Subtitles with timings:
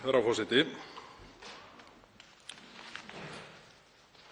[0.00, 0.62] Herra forseti.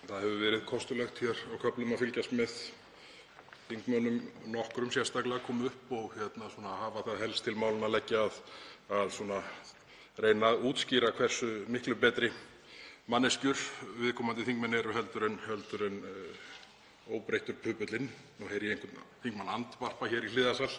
[0.08, 2.54] Það hefur verið kostulegt hér á köflum að fylgjast með
[3.66, 4.16] þingmönnum
[4.54, 6.14] nokkrum sérstaklega koma upp og
[6.86, 8.22] hafa það helst til málanna að leggja
[8.96, 9.18] að
[10.24, 12.32] reyna að útskýra hversu miklu betri
[13.12, 13.60] manneskjur
[14.00, 16.00] viðkomandi þingmenn eru en
[17.12, 18.08] óbreyttur pupullinn.
[18.40, 20.72] Nú heyri ég einhvern þingmann andvarpa hér í hliðarsal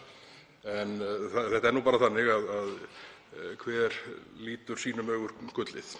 [0.65, 2.75] en þetta er nú bara þannig að
[3.63, 3.93] hver
[4.41, 5.93] lítur sínum augum gullið.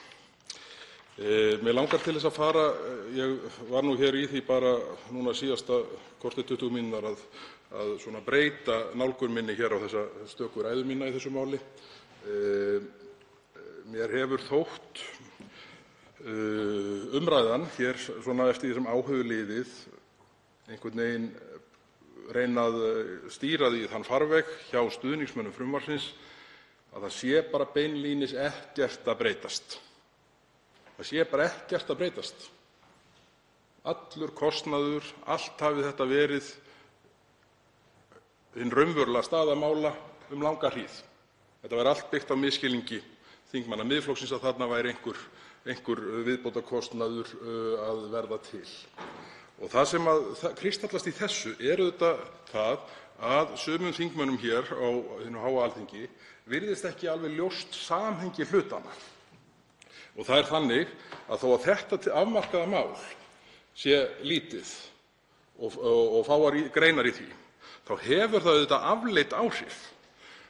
[1.64, 2.66] Mig langar til að fara—
[3.20, 4.72] ég var í því bara
[5.12, 5.82] núna síðasta
[6.20, 7.18] korter, 20 mínúturnar,
[7.72, 11.60] að breyta nálgun minni á þessa stöku ræðu mína í þessu máli.
[13.92, 15.04] Mér hefur þótt
[17.20, 19.70] umræðan hér eftir því sem á hefur liðið
[20.70, 21.30] einhvern veginn
[22.32, 22.80] reyna að
[23.34, 26.12] stýra því í þann farveg hjá stuðningsmönnum frumvarpsins
[26.94, 29.78] að það sé bara beinlínis ekkert að breytast.
[30.98, 32.48] Það sé bara ekkert að breytast.
[33.90, 36.50] Allur kostnaður, allt hafi þetta verið
[38.58, 39.94] hin raunverulega staða mála
[40.34, 40.98] um langa hríð.
[41.62, 43.00] Þetta væri allt byggt á misskilningi
[43.50, 44.94] þingmanna Miðflokksins, að þarna væri
[45.70, 47.32] einhver viðbótarkostnaður
[47.86, 48.66] að verða til.
[49.60, 50.10] Það sem
[50.56, 52.22] kristallast í þessu er auðvitað
[52.52, 52.84] það
[53.30, 54.88] að sumum þingmönnum hér á
[55.26, 56.06] hinu háa Alþingi
[56.50, 58.94] virðist ekki alveg ljóst samhengi hlutanna.
[60.20, 60.94] Það er þannig
[61.28, 62.96] að þó að þetta afmarkaða mál
[63.76, 64.72] sé lítið
[65.60, 67.30] og fáar greinar í því
[67.88, 69.78] þá hefur það auðvitað afleidd áhrif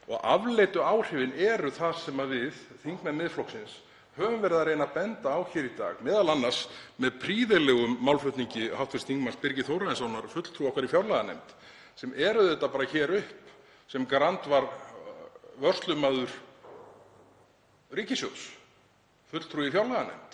[0.10, 3.76] og afleiddu áhrifin eru það sem við, þingmenn Miðflokksins,
[4.20, 6.52] höfum verið að reyna að benda á hér í dag, m.a.
[7.00, 9.00] með prýðilegum málflutningi hv.
[9.00, 9.28] þm.
[9.42, 11.50] Birgis Þórarinssonar, fulltrúa okkar í fjárlaganefnd,
[12.00, 13.42] sem er auðvitað bara hér upp
[13.90, 16.32] sem grandvörslumaður
[17.98, 18.44] ríkissjóðs,
[19.32, 20.32] fulltrúi í fjárlaganefnd.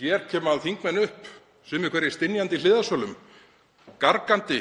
[0.00, 1.22] Hér koma þingmenn upp,
[1.66, 3.14] sumir hverjir stynjandi í hliðarsölum,
[4.02, 4.60] gargandi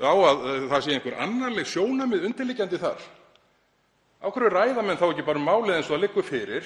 [0.00, 0.36] á að
[0.72, 3.00] það séu einhver annarleg sjónarmið undirliggjandi þar.
[4.20, 6.64] Af hverju ræða menn þá ekki bara málið eins og það liggur fyrir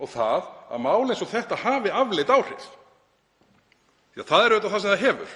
[0.00, 2.66] og það að mál eins og þetta hafi afleidd áhrif?
[4.10, 5.34] Því að það er auðvitað það sem það hefur.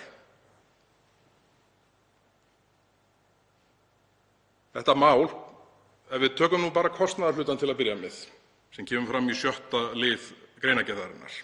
[4.75, 5.28] Þetta mál,
[6.10, 8.16] ef við tökum bara kostnaðarhlutann til að byrja með,
[8.75, 9.76] sem kemur fram í 6.
[10.00, 10.26] lið
[10.64, 11.36] greinargerðarinnar,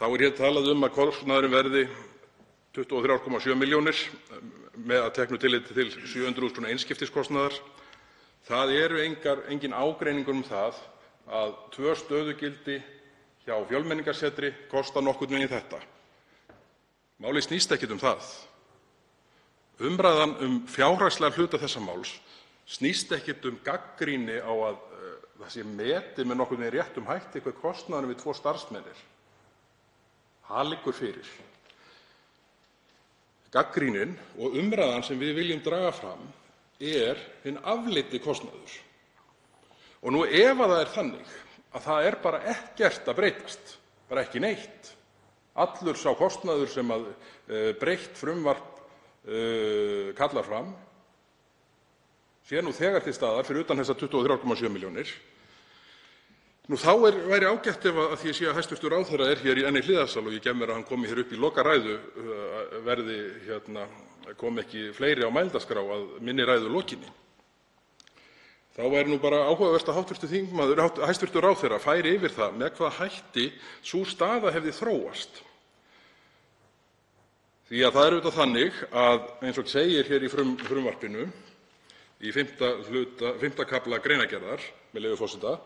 [0.00, 1.84] þá er hér talað um að kostnaðurinn verði
[2.76, 4.00] 23,7 milljónir
[4.98, 6.66] að teknu tilliti til 700.000 kr.
[6.72, 7.54] einskiptiskostnaðar.
[8.46, 10.76] Það er enginn ágreiningur um það
[11.26, 12.76] að tvö stöðugildi
[13.46, 15.80] hjá Fjölmenningarsetri kosta nokkurn veginn þetta.
[17.22, 18.30] Málið snýst ekkert um það.
[19.86, 22.14] Umræðan um fjárhagslegan hluta þessa máls
[22.66, 24.78] snýst ekkert um gagnrýni á að
[25.36, 29.02] það sé metið með nokkurn veginn réttum hætti hver kostnaðurinn við tvo starfsmenn er.
[30.46, 31.30] Það liggur fyrir.
[33.54, 36.26] Gagnrýnin og umræðan sem við viljum draga fram
[36.80, 38.74] er hinn afleiddi kostnaður.
[40.02, 41.34] Ef það er þannig
[41.76, 43.76] að það er bara ekkert að breytast,
[44.08, 44.92] bara ekki neitt,
[45.56, 46.92] allur sá kostnaður sem
[47.80, 48.74] breytt frumvarp
[50.16, 50.74] kallar fram
[52.46, 55.08] sé nú þegar til staðar fyrir utan þessar 23,7 milljónir,
[56.70, 58.86] þá væri ágætt, af því ég sé að hæstv.
[58.90, 61.98] ráðherra er enn í hliðarsal og ég gef mér að hann komi upp í lokaræðu,
[64.38, 67.10] komi ekki fleiri á mælendaskrá að minni ræðu lokinni,
[68.76, 69.96] þá væri bara áhugavert að
[71.08, 71.38] hæstv.
[71.40, 73.46] ráðherra færi yfir það með hvaða hætti
[73.80, 75.42] sú staða hefði þróast.
[77.66, 78.82] Það er auðvitað þannig
[79.42, 81.24] eins og segir í frumvarpinu
[82.20, 83.64] í 5.
[83.66, 84.60] kafla greinargerðar,
[84.92, 85.56] með leyfi forseta: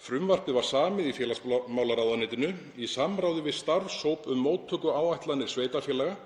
[0.00, 2.50] „Frumvarpið var samið í félagsmálaráðuneytinu
[2.80, 6.16] í samráði við starfshóp um móttökuáætlanir sveitarfélaga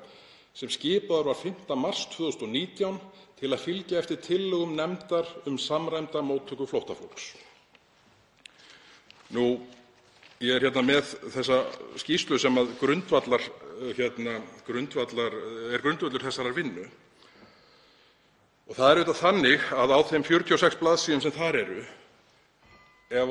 [0.55, 1.77] sem skipaður var 5.
[1.77, 2.99] mars 2019
[3.41, 7.35] til að fylgja eftir tillögum nefndar um samræmda móttöku flóttafólks.“
[10.41, 11.05] Ég er hérna með
[11.35, 11.59] þessa
[12.00, 13.43] skýrslu sem er grundvöllur
[16.25, 16.87] þessarar vinnu.
[18.70, 21.85] Það er auðvitað þannig að á þeim 46 blaðsíðum sem þar eru,
[23.11, 23.29] ef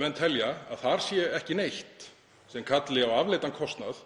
[0.00, 2.08] menn telja að þar sé ekki neitt
[2.48, 4.00] sem kalli á afleiddan kostnað,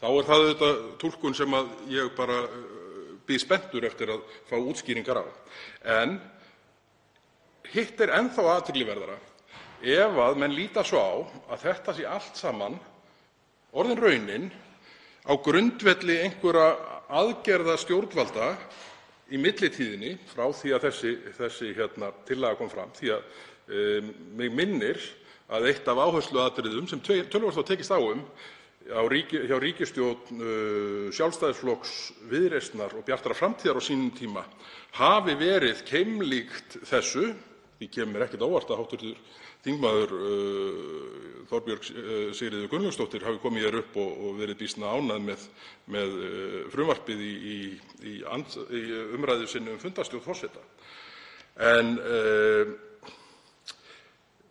[0.00, 1.54] þá er það túlkun sem
[1.92, 2.10] ég
[3.28, 5.24] bíð spenntur eftir að fá útskýringar á.
[6.00, 6.18] En
[7.72, 9.18] hitt er enn þá athyglisverðara
[9.78, 11.12] ef menn líta svo á
[11.54, 12.78] að þetta sé allt saman
[13.76, 14.48] orðin raunin
[15.28, 16.72] á grundvelli einhverra
[17.08, 18.48] aðgerða stjórnvalda
[19.28, 20.88] í millitíðinni frá því að
[21.36, 21.74] þessi
[22.26, 23.28] tillaga kom fram, því að
[23.68, 24.96] Mig minnir
[25.52, 28.22] að eitt af áhersluatriðum sem töluvert var tekist á um
[28.88, 30.40] hjá ríkisstjórn
[31.12, 31.92] Sjálfstæðisflokks,
[32.30, 34.46] Viðreisnar og Bjartrar framtíðar á sínum tíma
[34.96, 37.34] hafi verið keimlíkt þessu.
[37.78, 39.12] Því kemur mér ekkert á óvart að hv.
[39.66, 39.84] þm.
[41.48, 41.84] Þorbjörg
[42.36, 45.46] Sigríður Gunnlaugsdóttir hafi komið hér upp og verið býsna ánægð
[45.92, 46.18] með
[46.72, 48.16] frumvarpið í
[49.14, 50.64] umræðu sinni um fundarstjórn forseta.
[51.60, 51.96] En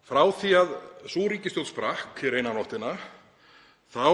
[0.07, 0.73] frá því að
[1.09, 2.95] sú ríkisstjórn sprakk hér eina nóttina
[3.93, 4.07] þá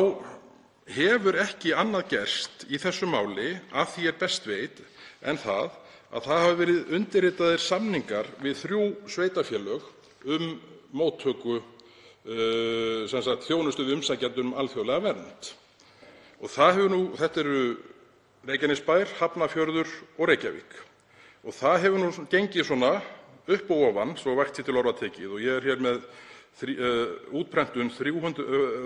[0.94, 4.82] hefur ekki annað gerst í þessu máli, að því er best veit,
[5.24, 5.72] en að
[6.28, 9.88] það hafa verið undirritaðir samningar við þrjú sveitarfélög
[10.36, 10.50] um
[10.94, 11.62] móttöku
[12.24, 15.50] þjónustu við umsækjendur um alþjóðlega vernd.
[16.44, 17.64] Þetta eru
[18.44, 19.90] Reykjanesbær, Hafnarfjörður
[20.20, 20.74] og Reykjavík.
[21.56, 22.72] Það hefur gengið
[23.44, 26.04] upp og ofan, svo vægt sé til orða tekið, ég er hér með
[27.34, 27.90] útprentun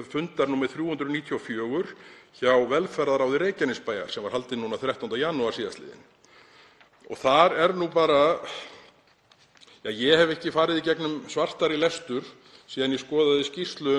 [0.07, 0.69] fundar nr.
[0.71, 1.95] 394
[2.39, 5.09] hjá velferðarráði Reykjanesbæjar sem var haldinn núna 13.
[5.19, 6.03] janúar síðastliðinn.
[7.07, 8.39] Þar er nú bara—
[9.87, 12.25] ég hef ekki farið í gegnum svartari lestur
[12.67, 13.93] síðan ég skoðaði skýrslu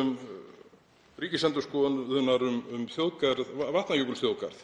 [1.19, 2.85] Ríkisendurskoðunar um
[3.75, 4.59] Vatnajökulsþjóðgarð,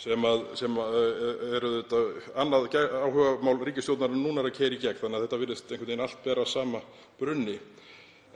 [0.00, 2.06] sem er auðvitað
[2.40, 6.22] annað áhugamál ríkisstjórnarinnar núna að keyra í gegn, þannig að þetta virðist einhvern veginn allt
[6.24, 6.80] bera að sama
[7.20, 7.58] brunni.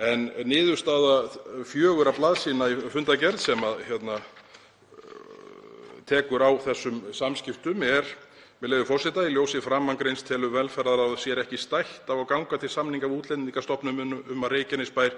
[0.02, 3.61] En niðurstaða fjögurra blaðsíðna í fundargerð sem
[6.11, 8.08] tekur á þessum samskiptum er,
[8.58, 12.69] með leyfi forseta: „Í ljósi framangreinds telur velferðarráð sér ekki stætt á að ganga til
[12.69, 14.02] samninga við Útlendingastofnun
[14.35, 15.14] um að Reykjanesbær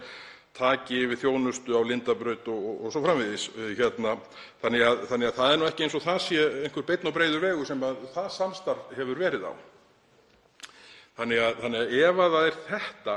[0.53, 3.23] taki yfir þjónustu á Lindabraut“ o.s.frv.
[4.61, 7.81] Þannig að það er ekki eins og það sé einhver beinn og breiður vegur sem
[8.13, 9.53] það samstarf hefur verið á.
[11.17, 13.17] Ef það er þetta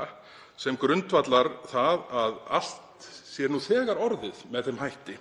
[0.60, 5.16] sem grundvallar það að allt sé nú þegar orðið með þeim hætti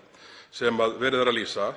[0.52, 1.68] sem verið er að lýsa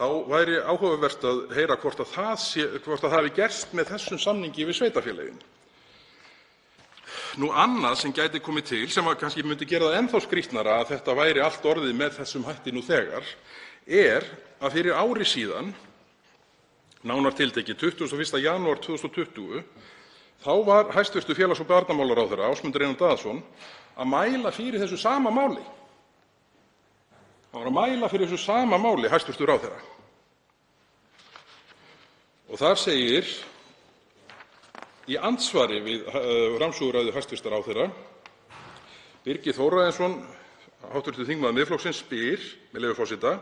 [0.00, 5.40] þá væri áhugavert að heyra hvort það hafi gerst með þessum samningi við sveitarfélögin.
[7.36, 11.16] Annað sem gæti komið til, sem kannski myndi gera það enn þá skrýtnara að þetta
[11.18, 13.28] væri allt orðið með þessum hætti nú þegar,
[13.86, 14.26] er
[14.60, 15.70] að fyrir ári síðan,
[17.06, 18.40] nánar tiltekið 21.
[18.42, 19.62] janúar 2020,
[20.44, 21.34] var hæstv.
[21.34, 23.42] félags- og barnamálaráðherra, Ásmundur Einar Daðason,
[23.96, 25.62] að mæla fyrir þessu sama máli.
[27.52, 29.46] Hann var að mæla fyrir þessu sama máli, hæstv.
[29.46, 29.80] ráðherra.
[32.56, 33.24] Þar segir
[35.08, 36.04] í andsvari við
[36.58, 37.50] framsöguræðu hæstv.
[37.50, 37.90] ráðherra:
[39.24, 40.24] „Birgir Þórarinsson,
[40.92, 41.24] hv.
[41.26, 42.40] þingmaður Miðflokksins, spyr,
[42.72, 43.40] með leyfi forseta“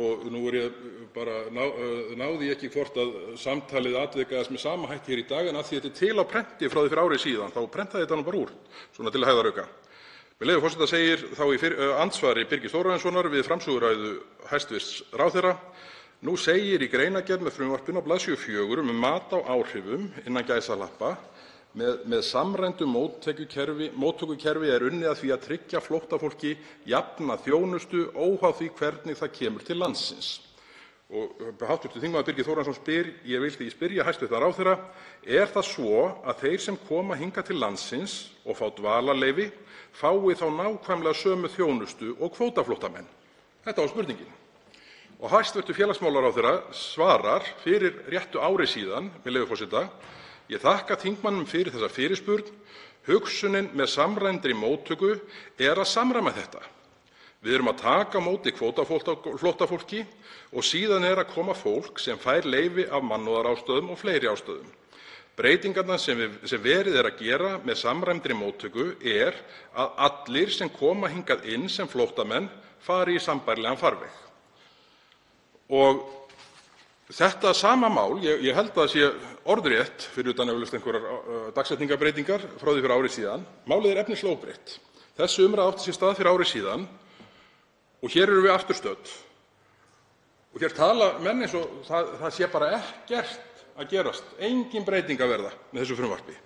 [0.00, 2.96] og nú náði ég ekki hvort
[3.36, 6.16] samtalið atvikaðist með sama hætti hér í dag en af því að þetta er til
[6.16, 8.54] á prenti frá því fyrir ári síðan þá prentaði ég þetta bara úr
[8.96, 9.66] svona til hægðarauka.
[10.40, 11.58] Með leyfi forseta segir þá í
[12.02, 14.12] andsvari Birgis Þórarinssonar við framsöguræðu
[14.48, 14.80] hæstv.
[15.12, 15.52] ráðherra:
[16.22, 18.26] „Nú segir í greinargerð með frumvarpinu á bls.
[18.32, 20.08] 4 um mat á áhrifum
[21.72, 26.50] „Með samræmdu móttökukerfi er unnið að því að tryggja flóttafólki
[26.84, 30.28] jafna þjónustu óháð því hvernig það kemur til landsins.“
[31.12, 31.88] Hv.
[31.96, 32.18] þm.
[32.24, 34.28] Birgir Þórarinsson spyr: „Ég vil því spyrja hæstv.
[34.36, 34.76] ráðherra:
[35.24, 39.48] Er það svo að þeir sem koma hingað til landsins og fá dvalarleyfi
[39.92, 43.08] fái þá nákvæmlega sömu þjónustu og kvótaflóttamenn?“
[43.64, 44.32] Þetta var spurningin.
[45.24, 45.72] Hæstv.
[45.72, 49.88] félagsmálaráðherra svarar fyrir réttu ári síðan, með leyfi forseta:
[50.52, 52.50] „Ég þakka þingmanninum fyrir þessa fyrirspurn.
[53.08, 55.14] Hugsunin með samræmdri móttöku
[55.58, 56.60] er að samræma þetta.
[57.42, 60.04] Við erum að taka á móti kvótaflóttafólki
[60.52, 64.68] og síðan er að koma fólk sem fær leyfi af mannúðarástæðum og fleiri ástæðum.
[65.34, 66.20] Breytingarnar sem
[66.62, 69.34] verið er að gera með samræmdri móttöku er
[69.74, 72.50] að allir sem koma hingað inn sem flóttamenn
[72.84, 74.12] fari í sambærilegan farveg.“
[77.12, 79.08] Þetta sama mál, ég held að það sé
[79.52, 84.78] orðrétt fyrir utan eflaust einhverjar dagsetningarbreytingar frá því fyrir ári síðan, er efnislega óbreytt.
[85.18, 86.86] Þessi umræða átti sér stað fyrir ári síðan
[88.00, 89.12] og hér erum við aftur stödd.
[90.56, 95.52] Hér tala menn eins og það sé bara ekkert að gerast, engin breyting að verða
[95.68, 96.38] með þessu frumvarpi.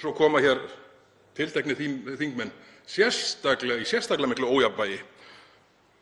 [0.00, 0.60] Svo koma hér
[1.36, 1.76] tilteknir
[2.16, 5.02] þingmenn í sérstaklega miklu ójafnvægi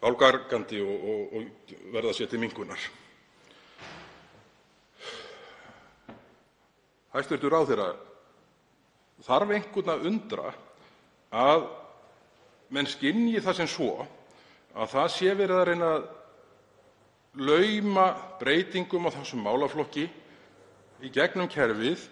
[0.00, 1.34] álgargandi og
[1.92, 2.80] verða sér til minnkunar.
[7.10, 7.42] Hæstv.
[7.50, 7.90] ráðherra,
[9.26, 10.52] þarf einhvern að undra
[11.34, 11.66] að
[12.70, 14.06] menn skynji það sem svo
[14.78, 16.08] að það sé verið að reyna að
[17.40, 18.06] lauma
[18.40, 20.06] breytingum á þessum málaflokki
[21.02, 22.06] í gegnum kerfið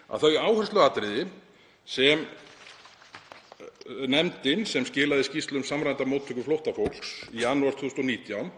[0.08, 1.22] að þau áhersluatriði
[1.84, 2.18] sem
[4.06, 8.50] nefndin, sem skilaði skýrslu um samræmda móttöku flóttafólks í janúar 2019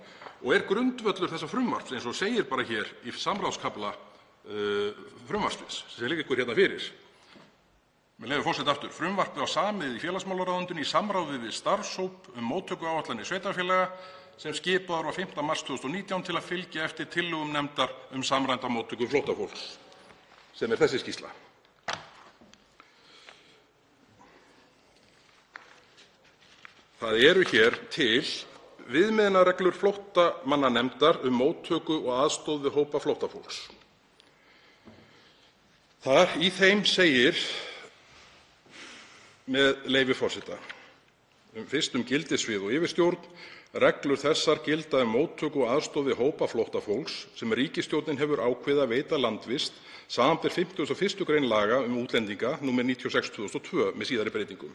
[0.43, 3.93] og er grundvöllur þessa frumvarps, eins og segir bara hér í samráðskafla
[5.29, 6.83] frumvarpsins sem liggur hérna fyrir,
[8.19, 13.27] með leyfi forseta aftur: „Frumvarpið var samið í félagsmálaráðuneytinu í samráði við starfshóp um móttökuáætlanir
[13.27, 13.89] sveitarfélaga
[14.39, 15.43] sem skipaður var 5.
[15.43, 19.79] mars 2019 til að fylgja eftir tillögum nefndar um samræmda móttöku flóttafólks“,
[20.55, 21.31] sem er þessi skýrsla.
[27.03, 28.23] Það eru hér til
[28.91, 33.63] viðmiðunarreglur flóttamannanefndar um móttöku og aðstoð við hópa flóttafólks.
[36.43, 37.39] Í þeim segir,
[39.47, 40.59] með leyfi forseta,
[41.69, 43.25] fyrst um gildissvið og yfirstjórn:
[43.83, 48.93] „Reglur þessar gilda um móttöku og aðstoð við hópa flóttafólks sem ríkisstjórnin hefur ákveðið að
[48.95, 49.73] veita landvist,
[50.09, 51.25] samanber 51.
[51.29, 51.41] gr.
[51.45, 52.73] laga um útlendinga, nr.
[52.95, 54.73] 96/2002, með síðari breytingum.“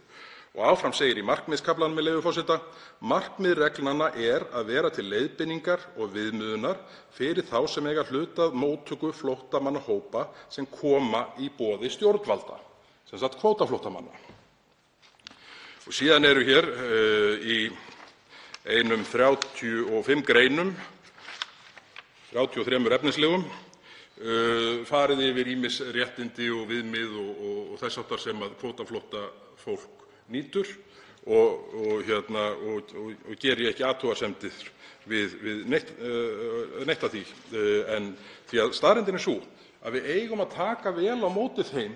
[0.57, 2.61] Og áfram segir í markmiðskaflanum, með leyfi forseta:
[3.01, 6.77] „Markmið reglnanna er að vera til leiðbeiningar og viðmiðunar
[7.09, 12.61] fyrir þá sem eiga hlut að móttöku flóttamannahópa sem koma í boði stjórnvalda“,
[13.09, 14.13] sem sagt kvótaflóttamanna.
[15.87, 16.65] Síðan eru hér
[17.47, 17.57] í
[18.67, 20.73] einum 35 greinum,
[22.33, 23.45] 33 efnislegum,
[24.89, 30.03] farið yfir ýmis réttindi og viðmið og þess háttar sem kvótaflóttafólk
[30.35, 30.67] nýtur
[31.31, 32.03] og
[33.39, 34.59] geri ég ekki athugasemdir
[35.07, 37.23] við neitt af því.
[38.51, 39.39] Því að staðreyndin er sú
[39.87, 41.95] að við eigum að taka vel á móti þeim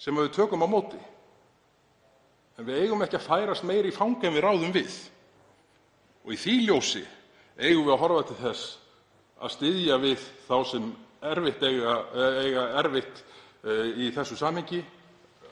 [0.00, 1.04] sem við tökum á móti
[2.58, 4.92] en við eigum ekki að færast meira í fang en við ráðum við.
[6.28, 7.04] Í því ljósi
[7.56, 8.64] eigum við að horfa til þess
[9.38, 10.88] að styðja við þá sem
[11.22, 13.22] eiga erfitt
[13.98, 14.82] í þessu samhengi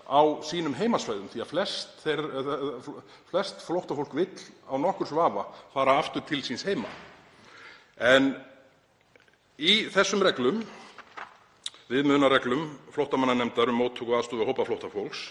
[0.07, 1.51] á sínum heimasvæðum því að
[3.31, 4.35] flest flóttafólk vill
[4.71, 6.91] án nokkurs vafa fara aftur til síns heima.
[9.57, 10.61] Í þessum reglum,
[11.89, 15.23] viðmiðunarreglum flóttamannanefndar um móttöku og aðstoð við hópa flóttafólks,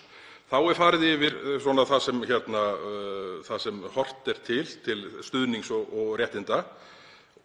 [0.64, 6.62] er farið yfir það sem horft er til til stuðnings og réttinda.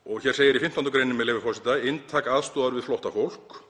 [0.06, 0.90] Hér segir í 15.
[0.90, 3.60] gr., með leyfi forseta: „Inntak aðstoðar við flóttafólk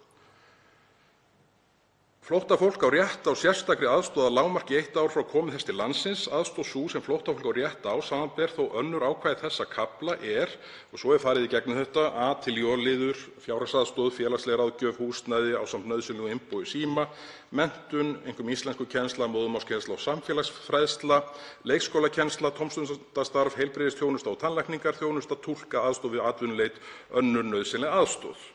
[2.31, 5.75] Flóttafólk á rétt á sérstakri aðstoð að lágmarki í eitt ár frá komu þess til
[5.75, 6.21] landsins.
[6.31, 10.53] Aðstoð sú sem flóttafólk á rétt á, samanber þó önnur ákvæði þessa kafla, er“–
[10.95, 12.29] og svo er farið í gegnum þetta– „a.
[12.39, 17.09] til j-liður fjárhagsaðstoð, félagsleg ráðgjöf, húsnæði ásamt nauðsynlegu innbúi síma,
[17.51, 21.19] menntun, einkum íslenskukennsla, móðurmálskennsla og samfélagsfræðsla,
[21.67, 26.79] leikskólakennsla, tómstundastarf, heilbrigðisþjónusta og tannlækningaþjónusta, túlka, aðstoð við atvinnuleit,
[27.11, 28.47] önnur nauðsynleg aðstoð.“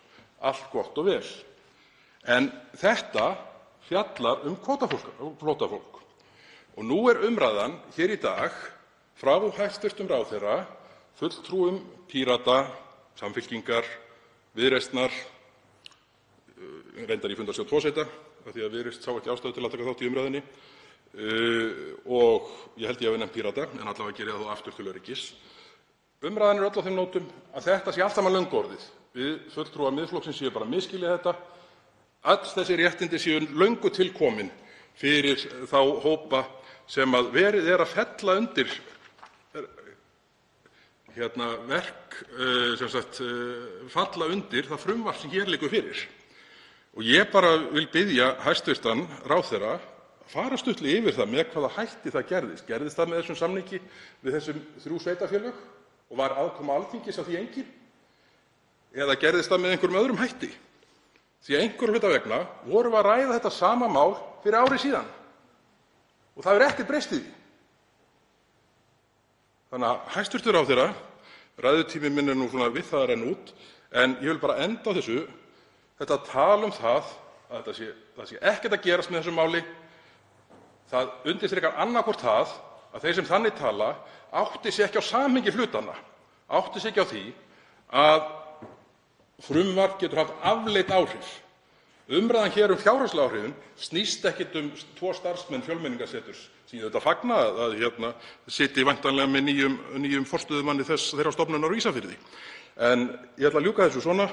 [0.48, 1.28] Allt gott og vel.
[2.24, 2.48] En
[2.80, 3.28] þetta
[3.90, 6.02] fjallar um kvótaflóttafólk.
[6.84, 8.52] Nú er umræðan hér í dag
[9.16, 10.08] frá hæstv.
[10.10, 10.66] ráðherra,
[11.16, 12.68] fulltrúum Pírata,
[13.16, 13.86] Samfylkingar,
[14.56, 15.12] Viðreisnar,
[17.08, 18.04] reyndar í fundarstjórn forseta
[18.46, 20.42] af því að Viðreisn sá ekki ástæðu til að taka þátt í umræðunni
[22.12, 24.90] og ég held ég hafi nefnt Pírata en alla vega geri ég það aftur til
[24.92, 25.26] öryggis.
[26.26, 28.86] Umræðan er öll á þeim nótum að þetta sé allt saman löngu orðið.
[29.16, 31.36] Við fulltrúar Miðflokksins séum bara að misskilja þetta
[32.34, 34.52] öll þessi réttindi séu löngu til komin
[34.98, 35.40] fyrir
[35.70, 36.46] þá hópa
[36.88, 38.70] sem verið er að fella undir
[41.16, 42.18] verk,
[43.94, 46.08] falla undir það frumvarp sem hér liggur fyrir.
[47.00, 47.32] Ég
[47.72, 49.08] vil biðja hæstv.
[49.28, 49.82] ráðherra að
[50.28, 52.68] fara stuttlega yfir það með hvaða hætti það gerðist.
[52.68, 53.82] Gerðist það með þessum samningi
[54.22, 55.56] við þessi þrjú sveitarfélög
[56.10, 57.68] og var aðkoma Alþingis að því engin?
[58.96, 60.52] Eða gerðist það með einhverjum öðrum hætti?
[61.46, 65.10] Því einhverra hluta vegna vorum við að ræða þetta sama mál fyrir ári síðan
[66.36, 67.34] og það hefur ekkert breyst í því.
[70.16, 70.52] Hæstv.
[70.56, 70.90] ráðherra,
[71.60, 73.54] ræðutími minn er nú við það að renna út,
[73.92, 75.26] en ég vil bara enda á þessu:
[76.00, 77.14] Þetta tal um að
[77.66, 79.62] það sé ekkert að gerast með þessu máli
[81.26, 82.56] undirstrikar annaðhvort það
[82.94, 83.96] að þeir sem þannig tala
[84.32, 85.96] átti sig ekki á samhengi hlutanna,
[86.50, 87.24] átti sig ekki á því
[87.92, 88.45] að
[89.44, 91.34] frumvarp getur haft afleidd áhrif
[92.06, 97.38] Umræðan hér um fjárhagslegu áhrifin snýst ekkert um tvo starfsmenn Fjölmenningarseturs, sem ég auðvitað fagna
[97.66, 99.48] að sitji væntanlega með
[100.04, 102.20] nýjum forstöðumanni þeirrar stofnunar á Ísafirði.
[102.78, 103.08] En
[103.42, 104.28] ég ætla að ljúka þessu svona.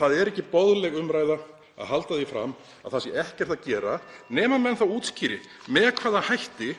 [0.00, 1.36] Það er ekki boðleg umræða
[1.76, 3.98] að halda því fram að það sé ekkert að gera
[4.32, 6.72] nema menn útskýri með hvaða hætti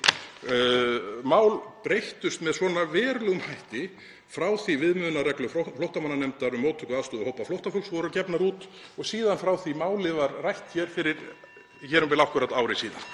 [1.21, 3.91] mál breyttust með svona verulegum hætti
[4.33, 8.65] frá því viðmiðunarreglur flóttamannanefndar um móttöku og aðstoð við hópa flóttafólks voru gefnar út
[8.97, 11.21] og síðan frá því málið var rætt hér fyrir
[12.07, 13.05] um bil akkúrat ári síðan.